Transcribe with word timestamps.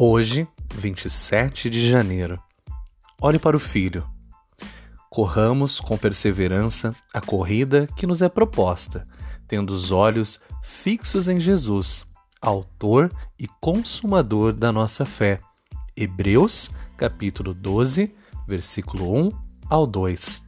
Hoje, 0.00 0.46
27 0.76 1.68
de 1.68 1.90
janeiro. 1.90 2.40
Olhe 3.20 3.36
para 3.36 3.56
o 3.56 3.58
filho. 3.58 4.08
Corramos 5.10 5.80
com 5.80 5.98
perseverança 5.98 6.94
a 7.12 7.20
corrida 7.20 7.88
que 7.96 8.06
nos 8.06 8.22
é 8.22 8.28
proposta, 8.28 9.02
tendo 9.48 9.70
os 9.70 9.90
olhos 9.90 10.38
fixos 10.62 11.26
em 11.26 11.40
Jesus, 11.40 12.06
autor 12.40 13.10
e 13.36 13.48
consumador 13.60 14.52
da 14.52 14.70
nossa 14.70 15.04
fé. 15.04 15.40
Hebreus, 15.96 16.70
capítulo 16.96 17.52
12, 17.52 18.14
versículo 18.46 19.12
1 19.12 19.32
ao 19.68 19.84
2. 19.84 20.44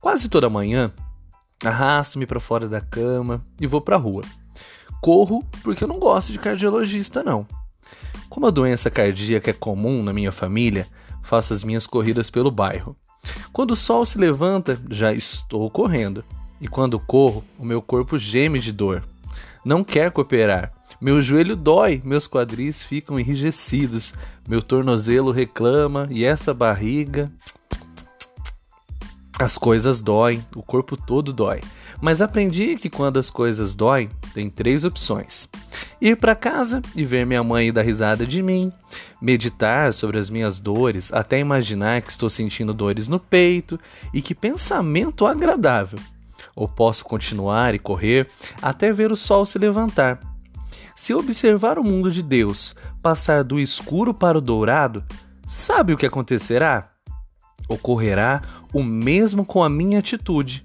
Quase 0.00 0.30
toda 0.30 0.48
manhã, 0.48 0.90
arrasto-me 1.62 2.24
para 2.24 2.40
fora 2.40 2.66
da 2.66 2.80
cama 2.80 3.42
e 3.60 3.66
vou 3.66 3.82
para 3.82 3.96
a 3.96 4.00
rua. 4.00 4.22
Corro 5.02 5.44
porque 5.62 5.84
eu 5.84 5.88
não 5.88 5.98
gosto 5.98 6.32
de 6.32 6.38
cardiologista 6.38 7.22
não. 7.22 7.46
Como 8.32 8.46
a 8.46 8.50
doença 8.50 8.90
cardíaca 8.90 9.50
é 9.50 9.52
comum 9.52 10.02
na 10.02 10.10
minha 10.10 10.32
família, 10.32 10.86
faço 11.22 11.52
as 11.52 11.62
minhas 11.62 11.86
corridas 11.86 12.30
pelo 12.30 12.50
bairro. 12.50 12.96
Quando 13.52 13.72
o 13.72 13.76
sol 13.76 14.06
se 14.06 14.16
levanta, 14.16 14.80
já 14.88 15.12
estou 15.12 15.68
correndo. 15.68 16.24
E 16.58 16.66
quando 16.66 16.98
corro, 16.98 17.44
o 17.58 17.64
meu 17.66 17.82
corpo 17.82 18.16
geme 18.16 18.58
de 18.58 18.72
dor. 18.72 19.04
Não 19.62 19.84
quer 19.84 20.10
cooperar. 20.10 20.72
Meu 20.98 21.20
joelho 21.20 21.54
dói, 21.54 22.00
meus 22.02 22.26
quadris 22.26 22.82
ficam 22.82 23.20
enrijecidos, 23.20 24.14
meu 24.48 24.62
tornozelo 24.62 25.30
reclama 25.30 26.08
e 26.10 26.24
essa 26.24 26.54
barriga. 26.54 27.30
As 29.38 29.56
coisas 29.56 30.00
doem, 30.00 30.44
o 30.54 30.62
corpo 30.62 30.96
todo 30.96 31.32
dói. 31.32 31.60
Mas 32.00 32.20
aprendi 32.20 32.76
que 32.76 32.90
quando 32.90 33.18
as 33.18 33.30
coisas 33.30 33.74
doem, 33.74 34.08
tem 34.34 34.50
três 34.50 34.84
opções: 34.84 35.48
ir 36.00 36.16
para 36.16 36.34
casa 36.34 36.82
e 36.94 37.04
ver 37.04 37.24
minha 37.24 37.42
mãe 37.42 37.72
dar 37.72 37.82
risada 37.82 38.26
de 38.26 38.42
mim, 38.42 38.72
meditar 39.20 39.92
sobre 39.94 40.18
as 40.18 40.28
minhas 40.28 40.60
dores, 40.60 41.12
até 41.12 41.38
imaginar 41.38 42.02
que 42.02 42.10
estou 42.10 42.28
sentindo 42.28 42.74
dores 42.74 43.08
no 43.08 43.18
peito 43.18 43.80
e 44.12 44.20
que 44.20 44.34
pensamento 44.34 45.26
agradável. 45.26 45.98
Ou 46.54 46.68
posso 46.68 47.04
continuar 47.04 47.74
e 47.74 47.78
correr 47.78 48.28
até 48.60 48.92
ver 48.92 49.10
o 49.10 49.16
sol 49.16 49.46
se 49.46 49.58
levantar. 49.58 50.20
Se 50.94 51.14
observar 51.14 51.78
o 51.78 51.84
mundo 51.84 52.10
de 52.10 52.22
Deus 52.22 52.76
passar 53.02 53.42
do 53.42 53.58
escuro 53.58 54.12
para 54.12 54.36
o 54.36 54.42
dourado, 54.42 55.02
sabe 55.46 55.94
o 55.94 55.96
que 55.96 56.06
acontecerá? 56.06 56.91
Ocorrerá 57.72 58.42
o 58.72 58.82
mesmo 58.82 59.44
com 59.44 59.62
a 59.62 59.68
minha 59.70 59.98
atitude. 59.98 60.62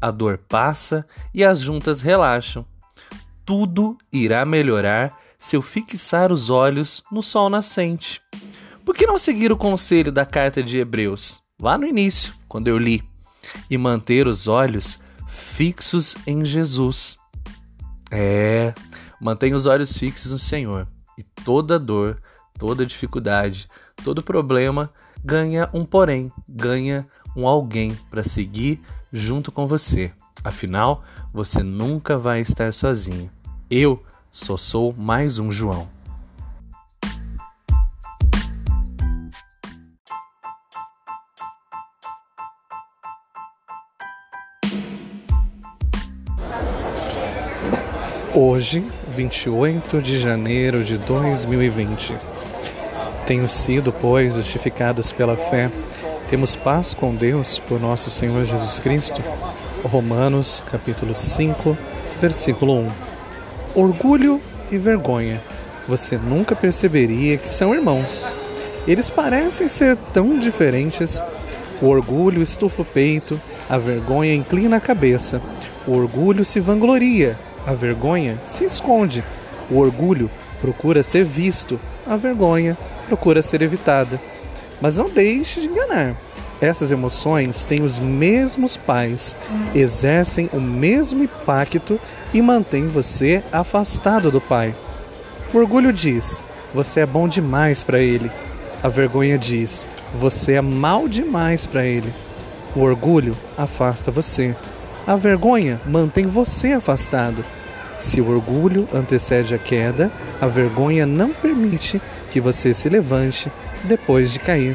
A 0.00 0.10
dor 0.10 0.38
passa 0.38 1.06
e 1.32 1.42
as 1.44 1.60
juntas 1.60 2.02
relaxam. 2.02 2.66
Tudo 3.44 3.96
irá 4.12 4.44
melhorar 4.44 5.18
se 5.38 5.56
eu 5.56 5.62
fixar 5.62 6.30
os 6.30 6.50
olhos 6.50 7.02
no 7.10 7.22
sol 7.22 7.48
nascente. 7.48 8.22
Por 8.84 8.94
que 8.94 9.06
não 9.06 9.18
seguir 9.18 9.50
o 9.50 9.56
conselho 9.56 10.12
da 10.12 10.26
carta 10.26 10.62
de 10.62 10.78
Hebreus, 10.78 11.42
lá 11.60 11.78
no 11.78 11.86
início, 11.86 12.34
quando 12.46 12.68
eu 12.68 12.76
li, 12.76 13.02
e 13.70 13.78
manter 13.78 14.28
os 14.28 14.46
olhos 14.46 14.98
fixos 15.26 16.14
em 16.26 16.44
Jesus? 16.44 17.16
É, 18.10 18.74
mantenha 19.20 19.56
os 19.56 19.64
olhos 19.64 19.96
fixos 19.96 20.32
no 20.32 20.38
Senhor, 20.38 20.86
e 21.16 21.22
toda 21.22 21.78
dor, 21.78 22.20
toda 22.58 22.84
dificuldade, 22.84 23.66
todo 24.04 24.22
problema 24.22 24.92
ganha 25.24 25.68
um 25.72 25.84
porém, 25.84 26.32
ganha 26.48 27.06
um 27.36 27.46
alguém 27.46 27.96
para 28.10 28.24
seguir 28.24 28.80
junto 29.12 29.52
com 29.52 29.66
você. 29.66 30.12
Afinal, 30.42 31.02
você 31.32 31.62
nunca 31.62 32.16
vai 32.16 32.40
estar 32.40 32.72
sozinho. 32.72 33.30
Eu 33.70 34.02
só 34.32 34.56
sou 34.56 34.92
mais 34.92 35.38
um 35.38 35.50
João. 35.50 35.88
Hoje, 48.32 48.82
28 49.08 50.00
de 50.00 50.18
janeiro 50.18 50.82
de 50.84 50.96
2020. 50.96 52.39
Tenho 53.30 53.48
sido, 53.48 53.92
pois, 53.92 54.34
justificados 54.34 55.12
pela 55.12 55.36
fé 55.36 55.70
temos 56.28 56.56
paz 56.56 56.92
com 56.92 57.14
Deus 57.14 57.60
por 57.60 57.80
nosso 57.80 58.10
Senhor 58.10 58.44
Jesus 58.44 58.80
Cristo. 58.80 59.22
Romanos 59.84 60.64
capítulo 60.68 61.14
5, 61.14 61.78
versículo 62.20 62.80
1. 62.80 62.88
Orgulho 63.76 64.40
e 64.68 64.76
vergonha. 64.76 65.40
Você 65.86 66.16
nunca 66.16 66.56
perceberia 66.56 67.36
que 67.36 67.48
são 67.48 67.72
irmãos. 67.72 68.26
Eles 68.84 69.08
parecem 69.08 69.68
ser 69.68 69.96
tão 70.12 70.36
diferentes. 70.36 71.22
O 71.80 71.86
orgulho 71.86 72.42
estufa 72.42 72.82
o 72.82 72.84
peito, 72.84 73.40
a 73.68 73.78
vergonha 73.78 74.34
inclina 74.34 74.78
a 74.78 74.80
cabeça. 74.80 75.40
O 75.86 75.92
orgulho 75.92 76.44
se 76.44 76.58
vangloria, 76.58 77.38
a 77.64 77.74
vergonha 77.74 78.40
se 78.44 78.64
esconde. 78.64 79.22
O 79.70 79.78
orgulho 79.78 80.28
procura 80.60 81.04
ser 81.04 81.24
visto, 81.24 81.78
a 82.10 82.16
vergonha 82.16 82.76
procura 83.06 83.40
ser 83.40 83.62
evitada. 83.62 84.20
Mas 84.80 84.96
não 84.96 85.08
deixe 85.08 85.60
de 85.60 85.68
enganar. 85.68 86.16
Essas 86.60 86.90
emoções 86.90 87.64
têm 87.64 87.82
os 87.82 88.00
mesmos 88.00 88.76
pais, 88.76 89.36
exercem 89.74 90.50
o 90.52 90.60
mesmo 90.60 91.22
impacto 91.22 92.00
e 92.34 92.42
mantêm 92.42 92.88
você 92.88 93.44
afastado 93.52 94.30
do 94.30 94.40
pai. 94.40 94.74
O 95.54 95.58
orgulho 95.58 95.92
diz: 95.92 96.42
você 96.74 97.00
é 97.00 97.06
bom 97.06 97.28
demais 97.28 97.84
para 97.84 98.00
ele. 98.00 98.30
A 98.82 98.88
vergonha 98.88 99.38
diz: 99.38 99.86
você 100.14 100.54
é 100.54 100.60
mal 100.60 101.06
demais 101.06 101.64
para 101.64 101.86
ele. 101.86 102.12
O 102.74 102.80
orgulho 102.80 103.36
afasta 103.56 104.10
você. 104.10 104.54
A 105.06 105.14
vergonha 105.14 105.80
mantém 105.86 106.26
você 106.26 106.72
afastado. 106.72 107.44
Se 108.00 108.18
o 108.18 108.30
orgulho 108.30 108.88
antecede 108.94 109.54
a 109.54 109.58
queda, 109.58 110.10
a 110.40 110.46
vergonha 110.46 111.04
não 111.04 111.34
permite 111.34 112.00
que 112.30 112.40
você 112.40 112.72
se 112.72 112.88
levante 112.88 113.52
depois 113.84 114.32
de 114.32 114.38
cair. 114.38 114.74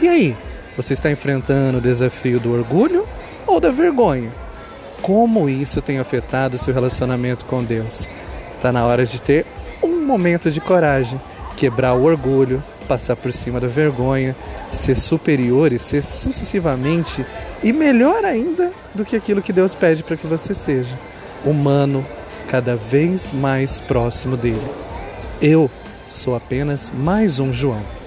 E 0.00 0.08
aí, 0.08 0.36
você 0.76 0.92
está 0.92 1.10
enfrentando 1.10 1.78
o 1.78 1.80
desafio 1.80 2.38
do 2.38 2.54
orgulho 2.54 3.04
ou 3.44 3.58
da 3.58 3.72
vergonha? 3.72 4.30
Como 5.02 5.48
isso 5.48 5.82
tem 5.82 5.98
afetado 5.98 6.58
seu 6.58 6.72
relacionamento 6.72 7.44
com 7.44 7.64
Deus? 7.64 8.08
Está 8.54 8.70
na 8.70 8.86
hora 8.86 9.04
de 9.04 9.20
ter 9.20 9.44
um 9.82 10.06
momento 10.06 10.48
de 10.48 10.60
coragem, 10.60 11.20
quebrar 11.56 11.94
o 11.94 12.04
orgulho, 12.04 12.62
passar 12.86 13.16
por 13.16 13.32
cima 13.32 13.58
da 13.58 13.66
vergonha, 13.66 14.36
ser 14.70 14.94
superior 14.94 15.72
e 15.72 15.78
ser 15.78 16.02
sucessivamente 16.02 17.26
e 17.64 17.72
melhor 17.72 18.24
ainda 18.24 18.70
do 18.94 19.04
que 19.04 19.16
aquilo 19.16 19.42
que 19.42 19.52
Deus 19.52 19.74
pede 19.74 20.04
para 20.04 20.16
que 20.16 20.26
você 20.28 20.54
seja. 20.54 20.96
Humano, 21.44 22.06
cada 22.50 22.74
vez 22.74 23.32
mais 23.32 23.80
próximo 23.80 24.36
dele. 24.36 24.60
Eu 25.40 25.70
sou 26.04 26.34
apenas 26.34 26.90
mais 26.90 27.38
um 27.38 27.52
João. 27.52 27.99